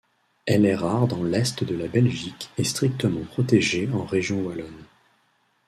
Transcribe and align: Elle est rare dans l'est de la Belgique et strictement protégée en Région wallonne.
Elle 0.47 0.65
est 0.65 0.73
rare 0.73 1.05
dans 1.07 1.21
l'est 1.23 1.63
de 1.63 1.75
la 1.75 1.87
Belgique 1.87 2.49
et 2.57 2.63
strictement 2.63 3.23
protégée 3.23 3.87
en 3.93 4.03
Région 4.03 4.41
wallonne. 4.43 4.85